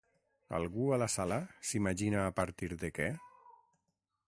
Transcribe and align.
Algú, 0.59 0.87
a 0.95 0.97
la 1.01 1.07
sala, 1.15 1.37
s'imagina 1.71 2.25
a 2.25 2.33
partir 2.41 2.73
de 2.85 2.93
què? 3.01 3.13